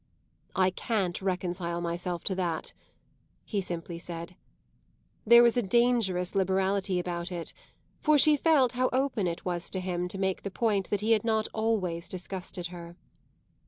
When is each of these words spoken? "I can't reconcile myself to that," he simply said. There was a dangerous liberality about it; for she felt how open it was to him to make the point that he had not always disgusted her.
"I 0.55 0.71
can't 0.71 1.21
reconcile 1.21 1.79
myself 1.79 2.23
to 2.23 2.33
that," 2.33 2.73
he 3.45 3.61
simply 3.61 3.99
said. 3.99 4.35
There 5.27 5.43
was 5.43 5.57
a 5.57 5.61
dangerous 5.61 6.33
liberality 6.33 6.97
about 6.97 7.31
it; 7.31 7.53
for 8.01 8.17
she 8.17 8.35
felt 8.35 8.71
how 8.71 8.89
open 8.91 9.27
it 9.27 9.45
was 9.45 9.69
to 9.69 9.79
him 9.79 10.07
to 10.07 10.17
make 10.17 10.41
the 10.41 10.49
point 10.49 10.89
that 10.89 11.01
he 11.01 11.11
had 11.11 11.23
not 11.23 11.47
always 11.53 12.09
disgusted 12.09 12.65
her. 12.69 12.95